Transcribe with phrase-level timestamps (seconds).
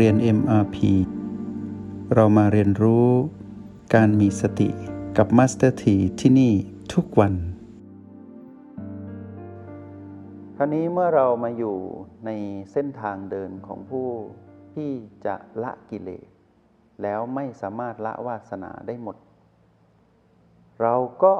[0.00, 0.76] เรียน MRP
[2.14, 3.08] เรามาเรียนรู้
[3.94, 4.68] การมีสติ
[5.16, 6.52] กับ Master T ที่ที่นี่
[6.92, 7.34] ทุกวัน
[10.56, 11.76] คราวนี้เมื่อเรามาอยู่
[12.26, 12.30] ใน
[12.72, 14.08] เส้นทางเดินของผู้
[14.74, 14.90] ที่
[15.26, 16.26] จะละกิเลส
[17.02, 19.16] แล้วไม่สามารถละวาสนาได้หมด
[20.82, 21.34] เราก็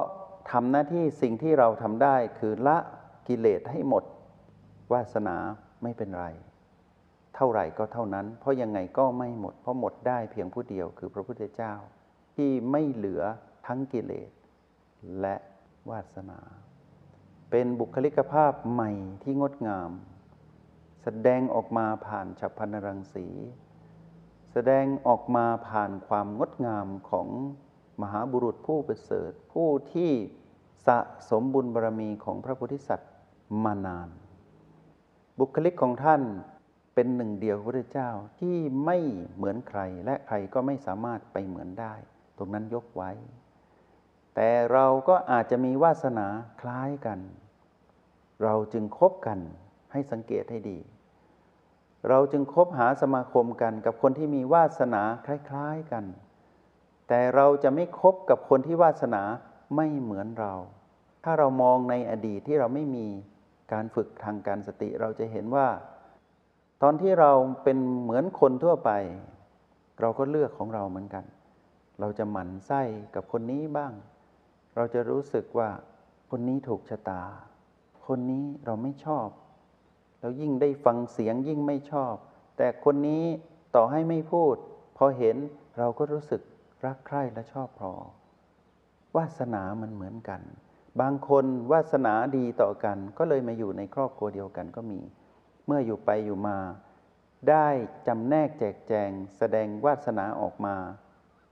[0.51, 2.77] ทำหน้าที่สิ่งที่เราทำได้คือละ
[3.27, 4.03] กิเลสให้หมด
[4.93, 5.35] วาสนา
[5.83, 6.27] ไม่เป็นไร
[7.35, 11.73] เท่าไหร่ก็เท่านั้น เพราะยังไงก็ไม่หมด เพราะหมดได้เพียงผู้เดียวคือพระพุทธเจ้า
[12.35, 13.23] ที่ไม่เหลือ
[13.67, 14.31] ทั้งกิเลส
[15.21, 15.35] และ
[15.89, 16.39] วาสนา
[17.51, 18.91] เป็นบุคลิกภาพใหม่
[19.23, 19.91] ที่งดงาม
[21.03, 23.27] แสดงออกมาผ่านฉับพันรังสี
[24.53, 27.27] แสดงออกมาผ่านความงดงามของ
[28.01, 30.11] มหาบุรุษผู้ประเสริฐผู้ที่
[30.87, 30.99] สะ
[31.29, 33.11] สมบุญบารมีของพระโพธิสัตว์
[33.63, 34.09] มานาน
[35.39, 36.21] บุคลิกของท่าน
[36.95, 38.97] เป็นหนึ่งเดียวพระเจ้าที่ไม่
[39.35, 41.93] เหมือนใครและใครก็ไม่สามารถไปเหมือนได้
[42.37, 43.11] ตรงนั้นยกไว้
[44.35, 46.27] แต่เราก็อาจจะมีวาสนา
[46.61, 47.19] คล้ายกัน
[48.43, 49.39] เราจึงคบกัน
[49.91, 50.79] ให้สังเกตให้ดี
[52.09, 56.05] เราจึงคบหาสมาคมกันกับคนที่มีวาสนาคล้ายๆกัน
[57.07, 59.23] แต่เราจะไม่คบกับคนที่วาสนา
[59.75, 60.53] ไม่เหมือนเรา
[61.23, 63.07] ถ้าเรามองในอดีตที่เราไม่มี
[63.73, 65.67] การฝึกทางการสติเราจะเห็นว่า
[66.85, 67.31] อนที่เรา
[67.63, 68.91] เป็นเหมือนคนทั่วไป
[70.01, 71.25] เราก็เลือกของเราเหมือนกัน
[71.99, 72.81] เราจะหมั่นไส้
[73.15, 73.93] กับคนนี้บ้าง
[74.75, 75.69] เราจะรู้สึกว่า
[76.29, 77.23] คนนี้ถูกชะตา
[78.07, 79.27] คนนี้เราไม่ชอบ
[80.19, 82.15] แล้วยิ่งได้ฟังเสียงยิ่งไม่ชอบ
[82.57, 83.23] แต่คนนี้
[83.75, 84.55] ต่อให้ไม่พูด
[84.97, 85.37] พอเห็น
[85.77, 86.41] เราก็รู้สึก
[86.85, 87.91] รักใคร่และชอบพอ
[89.15, 90.41] วาสนามันเหมือนกัน
[91.01, 94.99] บางคนวาสนาดีต่อกัน ก็เลยมาอยู่ในครอบครัวเดียวกันก็มี
[95.65, 96.57] เมื่ออยู่ไปอยู่มา
[97.49, 97.67] ได้
[98.07, 100.75] จำแนกแจกแจง แสดงวาสนาออกมา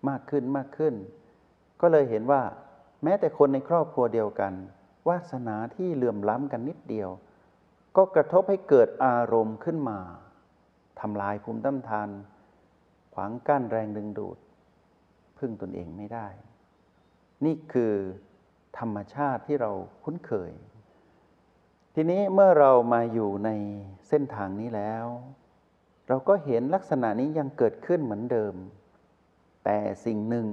[0.09, 0.95] มากขึ้นมากขึ้น
[1.81, 2.41] ก็เลยเห็นว่า
[3.03, 4.53] แม้แต่คนในครอบครัวเดียวกัน
[5.09, 7.09] วาสนาที่เหลื่อมล้ำกันนิดเดียว
[7.97, 9.99] ก็กระทบให้เกิดอารมณ์ขึ้นมา
[10.99, 12.09] ทำลายภูมิต้านทาน
[13.13, 14.37] ขวางกั้นแรงดึงดูด
[15.37, 16.27] พึ่งตนเองไม่ได้
[17.45, 17.93] นี่คือ
[18.77, 19.71] ธรรมชาติที่เรา
[20.03, 20.51] คุ้นเคย
[21.95, 23.49] ทีนี้เมื่อเรามาอยู่ใน
[24.07, 25.05] เส้นทางนี้แล้ว
[26.13, 28.55] เราก็เห็นลักษณะนี้ยังเกิดขึ้นเหมือนเดิม
[29.65, 30.47] แต่สิ่งหนึ่ง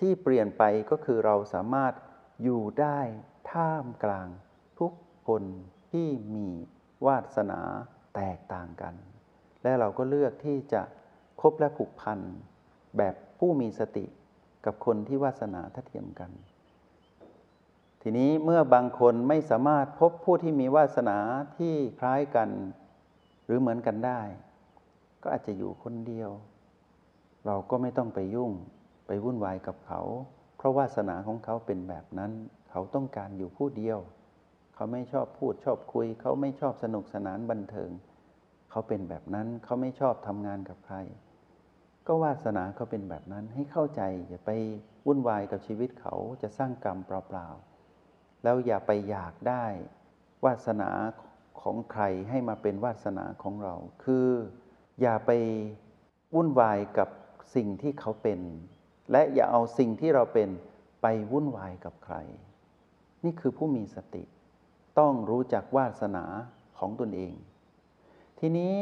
[0.00, 1.92] ที่เปลี่ยนไปก็คือเราสามารถ
[2.42, 2.98] อยู่ได้
[3.50, 4.28] ท่ามกลาง
[4.80, 4.92] ทุก
[5.26, 5.42] คน
[5.90, 6.48] ที่มี
[7.06, 7.60] วาสนา
[8.14, 8.94] แตกต่างกัน
[9.62, 10.82] และเราก็เลือกที่จะ
[11.40, 12.20] คบและผูกพัน
[12.98, 14.06] แบบผู้มีสติ
[14.64, 16.30] กับคนที่วาสนาทัดเทียมกัน
[18.02, 21.18] ทีนี้เมื่อบางคนไม่สามารถพบผู้ที่มีวาสนา
[21.56, 22.48] ที่คล้ายกัน
[23.44, 24.22] หรือเหมือนกันได้
[25.28, 26.30] ก็อาจจะอยู่คนเดียว
[27.46, 28.52] เราก็ไม่ต้องไปยุ่ง
[29.06, 30.00] ไปวุ่นวายกับเขา
[30.56, 32.32] เพราะวาสนาของเขาเป็นแบบนั้น
[32.70, 33.98] เขาต้องการอยู่ผู้เดียว
[34.74, 37.90] เขาไม่ชอบพูดชอบคุย เขาไม่ชอบสนุกสนานบันเทิง
[38.70, 40.96] เขาเป็นแบบนั้นเขาไม่ชอบทำงานกับใคร
[42.06, 44.50] ก็วาสนาเขาเป็นแบบนั้นให้เข้าใจอย่าไป
[45.06, 49.66] วุ่นวายกับชีวิตเขาจะสร้างกรรมเปล่าๆแล้วอย่าไปอยากได้
[50.44, 50.90] วาสนา
[51.60, 54.28] ของใครให้มาเป็นวาสนาของเรา คือ
[55.00, 55.30] อย่าไป
[56.34, 57.08] วุ่นวายกับ
[57.54, 58.40] สิ่งที่เขาเป็น
[59.12, 60.48] และอย่าเอาสิ่งที่เราเป็น
[61.02, 62.16] ไปวุ่นวายกับใคร
[63.24, 64.24] นี่คือผู้มีสติ
[64.98, 66.24] ต้องรู้จักวาสนา
[66.78, 67.34] ของตนเอง
[68.38, 68.74] ทีนี้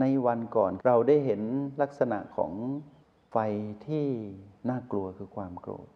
[0.00, 1.42] ในวันก่อนเราได้เห็น
[1.82, 2.52] ลักษณะของ
[3.30, 3.36] ไฟ
[3.86, 4.06] ที่
[4.68, 5.88] น่ากลัวคือความโกรธ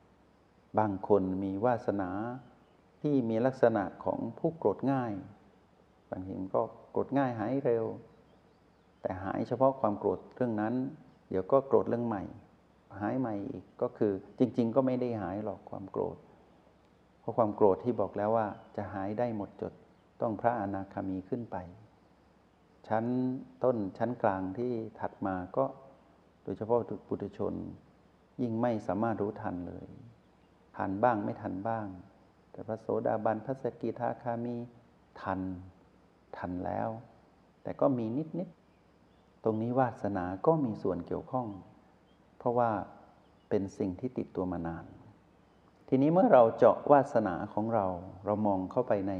[0.78, 2.10] บางคนมีวาสนา
[3.00, 5.12] ที่มีลักษณะของผู้โกรธง่าย
[6.10, 7.84] บางทีก็โกรธง่ายหายเร็ว
[9.04, 10.74] แต่หายเฉพาะความโกรธเรื่องนั้น
[11.30, 12.22] เดี๋ยวก็โกรธเรื่องใหม่
[13.00, 16.16] หายใหม่อีกก็คือจริง ๆ ก็ไม่ได้หายหรอกความโกรธ
[17.20, 18.46] เพราะความโกรธที่บอกแล้วว่า
[18.76, 19.72] จะหายได้หมดจด
[20.20, 21.56] ต้องพระอนาคามีขึ้นไป
[22.88, 23.04] ชั้น
[23.64, 25.64] ต้นชั้นกลางที่ถัดมาก็
[26.44, 27.54] โดยเฉพาะปุถุชน
[28.42, 29.86] ยิ่งไม่สามารถรู้ทันเลย
[30.76, 31.86] ทันบ้างไม่ทันบ้าง
[32.50, 34.56] แต่พระโสดาบันพระสกิทาคามี
[35.22, 35.40] ทัน
[36.36, 36.88] ทันแล้ว
[37.62, 38.06] แต่ก็มี
[38.38, 38.63] นิดๆ
[39.44, 41.46] ตรงนี้วาสนาก็มีส่วนเกี่ยวข้อง
[42.38, 42.70] เพราะว่า
[43.48, 44.84] เป็นสิ่งที่ติดตัวมานาน
[45.88, 47.86] ทีนี้เมื่อเราเจาะวาสนาของเรา
[48.24, 49.14] เรามองเข้าไปใน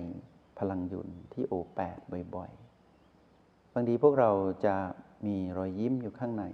[0.58, 1.98] พลังยุนที่โอแปด
[2.34, 4.30] บ่อยๆ บางทีพวกเรา
[4.66, 4.76] จะ
[5.26, 6.44] มีรอยยิ้มอยู่ข้างใน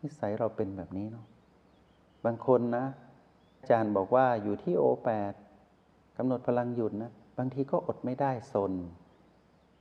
[0.00, 1.26] นิสัยเราเป็นแบบนี้เนาะ
[2.24, 2.84] บางคนนะ
[3.58, 5.32] อาจารย์บอกว่าอยู่ที่โอแปด
[6.16, 8.72] กำหนดพลังหยุนนะ บางทีก็อดไม่ได้สน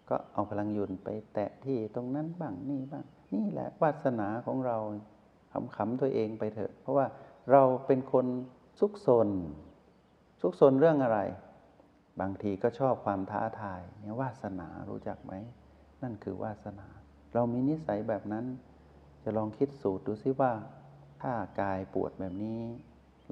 [0.10, 4.78] ก็เอาพลังหยุนไปแตะที่ตรงนั้นบ้างนี่บ้าง นี่แหละวาสนาของเรา
[5.76, 7.06] ขำๆตัวเองไปเถอะ เพราะว่า
[7.52, 8.26] เราเป็นคน
[8.80, 9.30] ซุกซน
[10.42, 11.20] ซุกซนเรื่องอะไร
[12.22, 15.34] บางทีก็ชอบความท้าทายเนี่ยวาสนารู้จักไหม
[16.02, 16.88] นั่นคือวาสนา
[17.34, 18.46] เรามีนิสัยแบบนั้น
[19.24, 20.54] จะลองคิดสูตรดูซิว่า
[21.22, 22.62] ถ้ากายปวดแบบนี้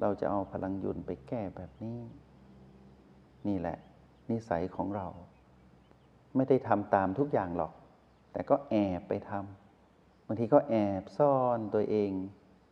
[0.00, 1.98] เราจะเอาพลังยุนไปแก้แบบนี้
[3.46, 3.78] นี่แหละ
[4.30, 5.06] นิสัยของเรา
[6.36, 7.72] ไม่ได้ทำตามทุกอย่างหรอก
[8.32, 12.10] แต่ก็แอบไปทำบางทีก็แอบซ่อนตัวเอง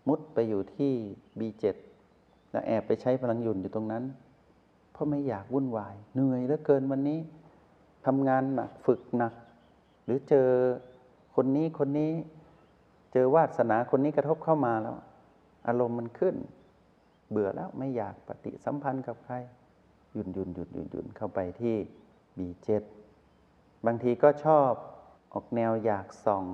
[0.09, 0.93] มุดไปอยู่ที่
[1.39, 1.65] B7
[2.51, 4.05] แล้วแอบไปใช้พลังหยุนอยู่ตรงนั้น
[4.93, 7.21] เพราะไม่อยากวุ่นวาย เหนื่อยเหลือเกินวันนี้
[8.07, 9.35] ทำงานหนักฝึกหนัก
[10.05, 10.49] หรือเจอ
[11.37, 12.13] คนนี้คนนี้
[13.13, 14.97] เจอวาสนาคนนี้กระทบเข้ามาแล้ว
[15.67, 16.37] อารมณ์มันขึ้น
[17.31, 19.35] เบื่อแล้วไม่อยากปฏิสัมพันธ์กับใคร
[20.13, 21.75] หยุ่นหยุ่นหยุ่นหยุ่นหยุ่นเข้าไปที่
[22.39, 22.69] B7
[23.87, 24.71] บางทีก็ชอบ
[25.35, 26.45] ออกแนวอยากส่อง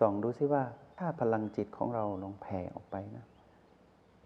[0.00, 0.64] ส่องดูซิว่า
[0.98, 3.24] ถ้าพลังจิตของเราลองแผ่ออกไปนะ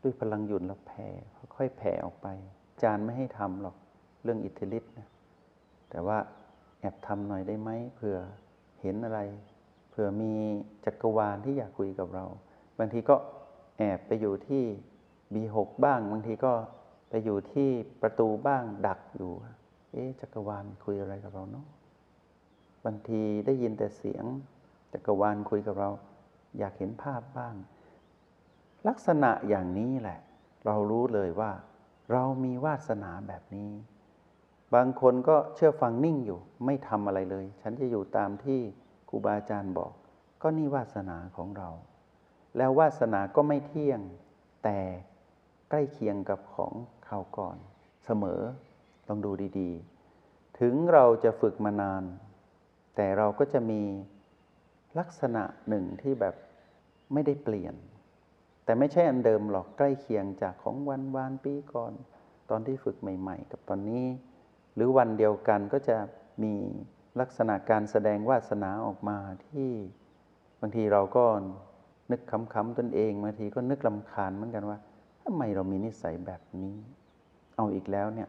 [0.02, 1.08] ด้วยพลังหยุ่นเราแผ่
[1.56, 2.26] ค่อยๆแผ่ออกไป
[2.82, 3.76] จารย์ไม่ให้ทำหรอก
[4.22, 5.08] เรื่องอิทธิฤทธิ์นะ
[5.90, 6.18] แต่ว่า
[6.80, 8.18] แอบทำหน่อยได้ไหมเผื่อ
[8.80, 9.20] เห็นอะไร
[9.90, 10.32] เผื่อมี
[10.84, 12.24] จักรวาลที่อยากคุยกับเรา
[12.78, 13.16] บางทีก็
[13.78, 14.64] แอบไปอยู่ที่
[15.34, 16.52] B6 บ้าง บางทีก็
[17.08, 17.68] ไปอยู่ที่
[18.02, 19.32] ประตูบ้างดักอยู่
[19.92, 21.66] เอ๊ะจักรวาลคุยอะไรกับเราเนาะ
[22.84, 24.24] บางทีได้ยินแต่เสียง
[24.92, 25.90] จักรวาลคุยกับเรา
[26.58, 27.54] อยากเห็นภาพบ้าง
[28.88, 30.18] ลักษณะอย่างนี้แหละ
[30.66, 31.52] เรารู้เลยว่า
[32.12, 33.70] เรามีวาสนาแบบนี้
[34.74, 38.60] บางคนก็เชื่อฟังนิ่งอยู่ ไม่ทำอะไรเลย ฉันจะอยู่ตามที่
[39.08, 39.92] ครูบาอาจารย์บอก
[40.42, 41.70] ก็นี่วาสนาของเรา
[42.56, 44.00] แล้ววาสนาก็ไม่เที่ยง
[44.64, 44.78] แต่
[45.70, 46.72] ใกล้เคียงกับของ
[47.08, 47.56] ข่าวก่อน
[48.04, 48.40] เสมอ
[49.08, 49.70] ต้องดูดี
[50.16, 52.02] ๆ ถึงเราจะฝึกมานาน
[52.96, 53.82] แต่เราก็จะมี
[54.98, 56.34] ลักษณะหนึ่งที่แบบ
[57.12, 57.74] ไม่ได้เปลี่ยน
[58.64, 61.92] แต่ไม่ใช่อันเดิมหรอกใกล้เคียงจากของวันวานปีก่อน
[62.50, 64.06] ตอนที่ฝึกใหม่ ๆ กับตอนนี้
[64.74, 65.96] หรือวันเดียวกันก็จะ
[66.42, 66.54] มี
[67.20, 69.70] ลักษณะการแสดงวาสนาออกมาที่
[70.60, 71.24] บางทีเราก็
[72.10, 74.78] นึกคำๆตนเองบางทีก็นึกลำคาญเหมือนกันว่า
[75.22, 76.70] ทำไมเรามีนิสัยแบบนี้
[77.56, 78.28] เอาอีกแล้วเนี่ย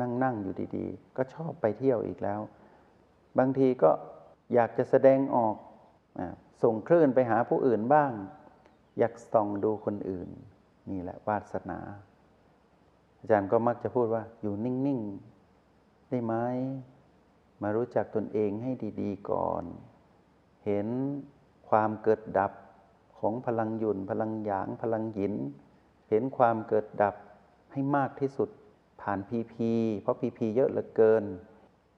[0.00, 2.40] นั่งนั่งอยู่ดีๆ ก็ชอบไปเที่ยวอีกแล้ว
[3.38, 3.90] บางทีก็
[4.54, 5.56] อยากจะแสดงออก
[6.62, 8.12] ส่งคลื่นไปหาผู้อื่นบ้าง
[8.98, 10.28] อยากส่องดูคนอื่น
[10.90, 11.78] นี่แหละวาสนา
[13.18, 15.00] อาจารย์ก็มักจะพูดว่าอยู่นิ่ง
[15.54, 16.34] ๆ ได้ไหม
[17.62, 18.70] มารู้จักตนเองให้
[19.00, 19.64] ดี ๆ ก่อน
[20.64, 20.88] เห็น
[21.68, 22.52] ความเกิดดับ
[23.18, 25.34] ของพลังหยุนพลังหยาง พลังหยิน
[26.08, 27.14] เห็นความเกิดดับ
[27.72, 28.48] ให้มากที่สุด
[29.00, 29.70] ผ่านพีพี
[30.00, 31.24] เพราะพีพีเยอะเหลือเกิน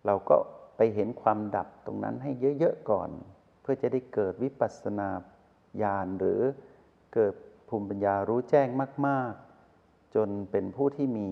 [0.07, 0.37] เราก็
[0.83, 3.11] ไปเห็นความดับตรงนั้นให้เยอะๆก่อน
[3.61, 5.09] เพื่อจะได้เกิดวิปัสสนา
[5.83, 6.41] ญาณหรือ
[7.15, 7.35] เกิด
[7.69, 8.69] ภูมิปัญญารู้แจ้ง
[9.07, 9.33] มาก
[9.75, 11.29] ๆ จนเป็นผู้ที่มี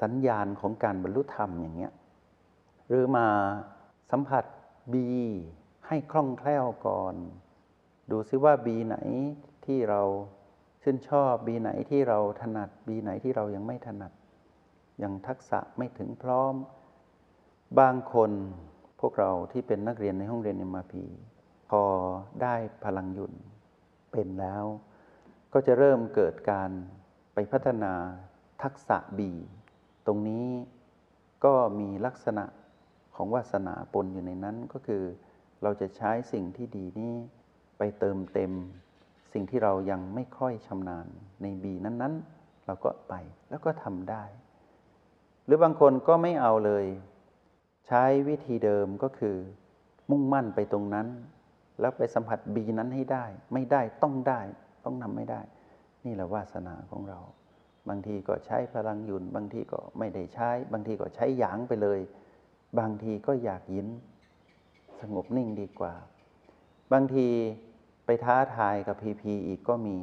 [0.00, 1.92] สัญญาณของการบรรลุธรรมอย่างเงี้ย
[2.88, 3.28] หรือมา
[4.10, 4.44] สัมผัส
[4.92, 5.06] บี
[5.86, 7.14] ให้คล่องแคล่วก่อน
[8.10, 8.96] ดูซิว่าบีไหน
[9.66, 10.02] ที่เรา
[10.82, 14.12] ชื่นชอบบีไหนที่เราถนัดบีไหนที่เรายังไม่ถนัด
[15.02, 16.54] ยังทักษะไม่ถึงพร้อม
[17.80, 18.30] บางคน
[19.00, 20.94] พวกเราที่เป็นนักเรียนในห้องเรียน MRP
[21.70, 21.82] พอ
[22.42, 23.32] ได้พลังยุน
[24.12, 24.64] เป็นแล้ว
[25.52, 26.70] ก็จะเริ่มเกิดการ
[27.34, 27.92] ไปพัฒนา
[28.62, 29.32] ทักษะบี
[30.06, 30.46] ตรงนี้
[31.44, 32.44] ก็มีลักษณะ
[33.16, 35.02] ของวาสนาปนอยู่ในนั้นก็คือ
[35.62, 37.14] เราจะใช้สิ่งที่ดีนี้
[37.78, 38.52] ไปเติมเต็ม
[39.32, 41.06] สิ่งที่เรายังไม่ค่อยชำนาญ
[41.42, 43.14] ในบีนั้นๆ เราก็ไป
[43.50, 44.24] แล้วก็ทำได้
[45.44, 46.84] หรือบางคนก็ไม่เอาเลย
[47.88, 49.36] ใช้วิธีเดิมก็คือ
[50.10, 51.06] มุ่งมั่นไปตรงนั้น
[51.80, 54.40] แล้วไปสัมผัสบีนั้นให้ได้ ไม่ได้ต้องได้
[54.84, 55.40] ต้องนำไม่ได้
[56.04, 57.20] นี่แหละวาสนาของเรา
[57.88, 62.00] บางทีก็ใช้พลังยุนบางทีก็ไม่ได้ใช้ บางทีก็ใช้หยางไปเลย
[62.78, 63.88] บางทีก็อยากยิน
[65.00, 65.94] สงบนิ่งดีกว่า
[66.92, 67.26] บางที
[68.06, 69.96] ไปท้าทายกับพีพีอีกก็มี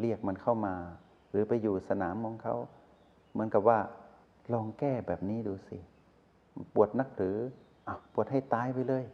[0.00, 0.74] เรียกมันเข้ามา
[1.30, 2.56] หรือไปอยู่สนามของเขา
[3.32, 3.78] เหมือนกับว่า
[4.52, 5.78] ลองแก้แบบนี้ดูสิ
[6.74, 7.36] ปวดนักหรือ
[7.86, 9.04] อปวดให้ตายไปเลย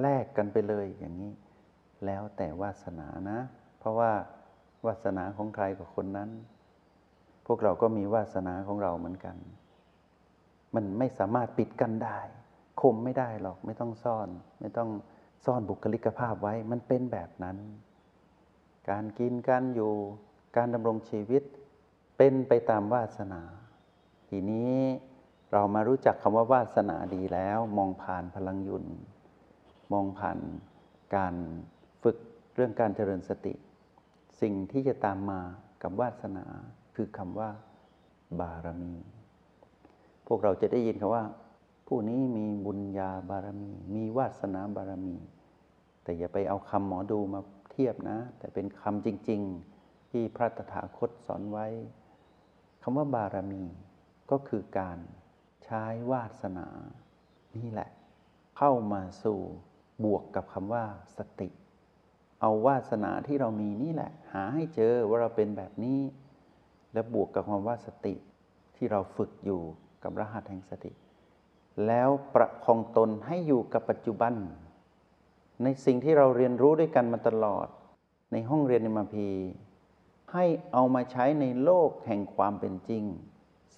[0.00, 1.32] แลกกันไปเลยอย่างนี้
[2.06, 3.38] แล้วแต่วาสนานะ
[3.78, 4.12] เพราะว่า
[4.86, 6.30] วาสนาของใครกับคนนั้น
[7.46, 9.36] พวกเราก็มีวาสนาของเราเหมือนกัน
[10.74, 12.18] มันไม่สามารถปิดกันได้
[12.80, 14.28] คมไม่ได้หรอกไม่ต้องซ่อน
[14.60, 14.90] ไม่ต้อง
[15.44, 17.56] ซ่อนบุคลิกภาพไว้มันเป็นแบบนั้น
[18.90, 19.92] การกินการอยู่
[20.56, 21.42] การดำรงชีวิต
[22.16, 23.42] เป็นไปตามวาสนา
[24.28, 24.78] ทีนี้
[25.56, 28.84] เรามารู้จักคำว่าวาสนาดีแล้ว มองผ่านพลังยุน
[29.92, 30.38] มองผ่าน
[31.16, 31.34] การ
[32.02, 32.16] ฝึก
[32.54, 33.54] เรื่องการเจริญสติ
[34.40, 35.40] สิ่งที่จะตามมา
[35.82, 36.44] กับวาสนา
[36.96, 37.50] คือคำว่า
[38.40, 38.94] บารมี
[40.26, 41.24] พวกเราจะได้ยินคำว่า
[41.86, 45.16] ผู้นี้มีบุญญาบารมี มีวาสนาบารมี
[46.02, 49.40] แต่อย่าไปเอาคำหมอดูมาเทียบนะ แต่เป็นคำจริง
[49.76, 51.66] ๆ ที่พระตถาคตสอนไว้
[52.82, 53.64] คำว่าบารมี
[54.30, 54.98] ก็คือการ
[55.64, 56.68] ใช้วาสนา
[57.56, 57.90] นี่แหละ
[58.58, 59.38] เข้ามาสู่
[60.04, 60.84] บวกกับคำว่า
[61.18, 61.48] สติ
[62.40, 66.00] เอาวาสนาที่เรามีนี่แหละ หาให้เจอว่าเราเป็นแบบนี้
[66.92, 68.14] แล้วบวกกับคำว่าสติ
[68.76, 69.62] ที่เราฝึกอยู่
[70.02, 70.92] กับรหัสแห่งสติ
[71.86, 74.34] แล้วประคองตนให้อยู่กับปัจจุบัน
[75.62, 77.66] ในสิ่งที่เราเรียนรู้ด้วยกันมาตลอด
[78.32, 79.28] ในห้องเรียนในมาพี
[80.32, 83.04] ให้เอามาใช้ในโลกแห่งความเป็นจริง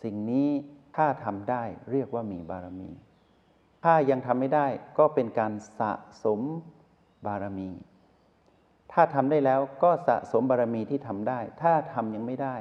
[0.03, 0.49] สิ่งนี้
[0.97, 2.91] ถ้าทำได้เรียกว่ามีบารมี
[3.85, 4.67] ถ้ายังทำไม่ได้
[4.99, 5.93] ก็เป็นการสะ
[6.25, 6.41] สม
[7.27, 7.71] บารมี
[8.93, 12.57] ถ้าทำได้แล้วก็สะสมบารมีที่ทำได้ ถ้าทำยังไม่ได้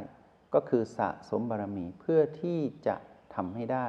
[0.54, 2.96] ก็คือสะสมบารมีเพื่อที่จะ
[3.36, 3.88] ทำให้ได้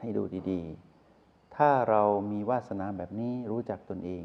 [0.00, 4.24] ให้ดูดีๆ ถ้าเรามีวาสนาแบบนี้รู้จักตนเอง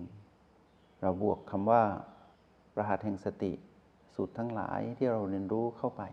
[1.01, 1.83] เราบวกคำว่า
[2.77, 3.53] รหัสแห่งสติ
[4.15, 6.03] สูตรทั้งหลายที่เราเรียนรู้เข้าไป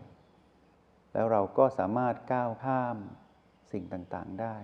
[1.13, 2.97] แล้วเราก็สามารถก้าวข้าม
[3.71, 4.55] สิ่งต่างๆได้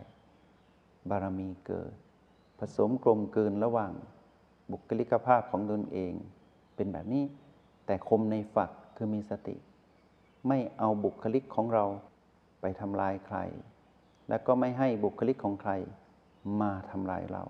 [1.09, 1.93] บารมีเกิด
[2.59, 3.91] ผสมกลมเกินระหว่าง
[4.71, 6.13] บุคลิกภาพของตนเอง
[6.75, 7.23] เป็นแบบนี้
[7.85, 9.55] แต่คมในฝักคือมีสติ
[10.47, 11.85] ไม่เอาบุคลิกของเรา
[12.61, 13.37] ไปทำลายใคร
[14.29, 15.71] และก็ไม่ให้บุคลิกของใคร
[16.61, 17.43] มาทำลายเรา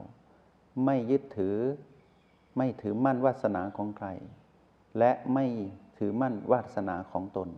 [0.86, 1.58] ไม่ยึดถือ
[2.58, 4.08] ไม่ถือมั่นวาสนาของใคร
[5.00, 5.46] และไม่
[5.98, 7.50] ถือมั่นวาสนาของตน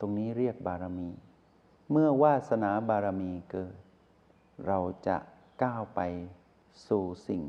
[0.00, 1.10] ตรงนี้เรียกบารมี
[1.90, 3.76] เมื่อวาสนาบารมีเกิด
[4.66, 5.16] เราจะ
[5.62, 6.00] ก้าวไป
[6.88, 7.42] สู่สิ่ง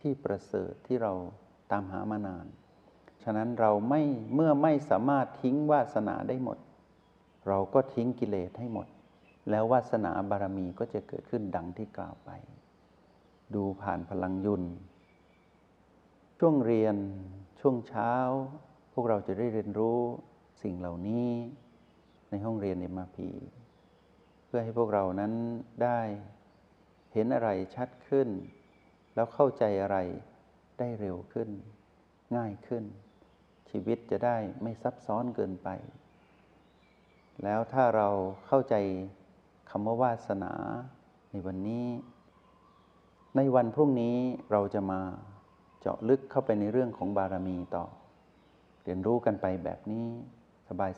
[0.00, 1.12] ที่ประเสริฐที่เรา
[1.70, 2.46] ตามหามานาน
[3.22, 4.02] ฉะนั้นเราไม่
[4.34, 6.58] เมื่อไม่สามารถทิ้งวาสนาได้หมด
[7.48, 8.86] เราก็ทิ้งกิเลสให้หมด
[9.50, 12.30] แล้ววาสนาบารมีก็จะเกิดขึ้นดังที่กล่าวไป
[13.54, 14.62] ดูผ่านพลังยุน
[16.38, 16.96] ช่วงเรียน
[17.60, 18.12] ช่วงเช้า
[18.92, 20.00] พวกเราจะได้เรียนรู้
[20.62, 21.28] สิ่งเหล่านี้
[22.32, 23.28] ในห้องเรียนในมาพี
[24.46, 25.32] เพื่อให้พวกเรานั้น
[25.84, 26.00] ได้
[27.12, 28.28] เห็นอะไรชัดขึ้น
[29.14, 29.98] แล้วเข้าใจอะไร
[30.78, 31.48] ได้เร็วขึ้น
[32.36, 32.84] ง่ายขึ้น
[33.70, 35.68] ชีวิตจะได้ไม่ซับซ้อนเกินไป
[37.44, 38.08] แล้วถ้าเรา
[38.46, 38.74] เข้าใจ
[39.70, 40.52] คำว่าวาสนา
[41.30, 41.86] ในวันนี้
[43.36, 44.16] ในวันพรุ่งนี้
[44.50, 45.00] เราจะมา
[45.80, 47.84] เจาะลึกเข้าไปในเรื่องของบารมีต่อ
[48.82, 50.08] เรียนรู้กันไปแบบนี้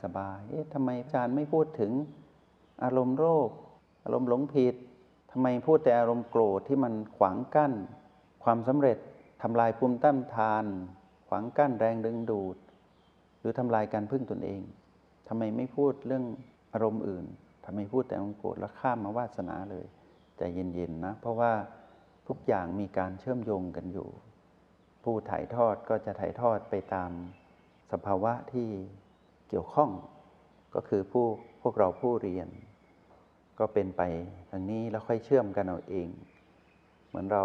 [0.05, 1.93] สบายๆเอ๊ะทำไมอาจารย์ไม่พูดถึง
[2.85, 3.51] อารมณ์โรค
[4.05, 4.75] อารมณ์หลงผิด
[5.33, 7.73] ทำไมพูดแต่อารมณ์โกรธที่มันขวางกั้น
[8.45, 8.99] ความสำเร็จ
[9.43, 10.65] ทำลายภูมิต้านทาน
[11.29, 12.57] ขวางกั้นแรงดึงดูด
[13.41, 14.63] หรือทำลายการพึ่งตนเอง
[15.29, 16.25] ทำไมไม่พูดเรื่อง
[16.73, 17.27] อารมณ์อื่น
[17.65, 19.87] ทำไมพูดแต่อารมณ์โกรธแล้วข้ามมาวาสนาเลย
[20.37, 21.53] ใจเย็นๆนะ เพราะว่า
[22.29, 24.09] ทุกอย่างมีการเชื่อมโยงกันอยู่
[25.05, 27.11] ผู้ถ่ายทอดก็จะถ่ายทอดไปตาม
[27.93, 28.69] สภาวะที่
[29.49, 29.91] เกี่ยวข้อง
[30.75, 31.27] ก็คือผู้
[31.63, 32.49] พวกเราผู้เรียน
[33.59, 34.03] ก็เป็นไป
[34.51, 36.09] ทางนี้แล้วค่อยเชื่อมกันเอาเอง
[37.09, 37.45] เหมือนเรา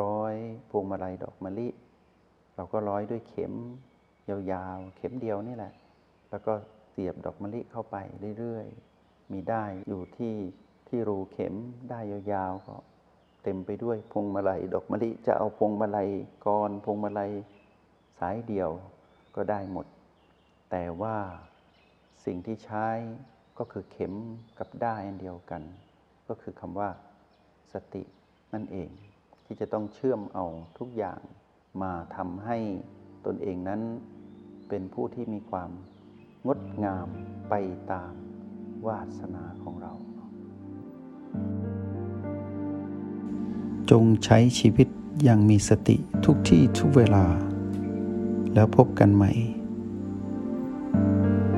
[0.00, 0.34] ร้อย
[0.70, 1.68] พวงมาลัยดอกมะลิ
[2.56, 3.54] เราก็ร้อยด้วยเข็ม
[4.28, 5.72] ยาวๆ เข็มเดียวนี่แหละ
[6.30, 6.52] แล้วก็
[6.90, 7.96] เสียบดอกมะลิเข้าไป
[8.38, 10.34] เรื่อยๆ มีได้อยู่ที่
[10.88, 11.54] ที่รูเข็ม
[11.90, 12.76] ได้ยาวๆก็
[13.42, 16.08] เต็มไปด้วยพวงมาลัยดอกมะลิจะเอาพวงมาลัย
[16.46, 17.30] กรพวงมาลัย
[18.18, 18.70] สายเดียว
[19.36, 19.86] ก็ได้หมด
[20.70, 21.16] แต่ว่า
[22.24, 22.86] สิ่งที่ใช้
[23.58, 24.14] ก็คือเข็ม
[24.58, 25.62] กับด้าอันเดียวกัน
[26.28, 26.90] ก็คือคำว่า
[27.72, 28.02] สติ
[28.52, 28.90] นั่นเอง
[29.44, 30.46] ที่จะต้องเชื่อมเอา
[30.78, 31.20] ทุกอย่าง
[31.82, 32.58] มาทำให้
[33.26, 33.80] ตนเองนั้น
[34.68, 35.70] เป็นผู้ที่มีความ
[36.46, 37.08] งดงาม
[37.50, 37.54] ไป
[37.92, 38.12] ตาม
[38.86, 39.92] วาสนาของเรา
[43.90, 44.88] จงใช้ชีวิต
[45.22, 47.24] อย่างมีสติทุกที่ทุกเวลา
[48.54, 49.32] แล้วพบกันใหม่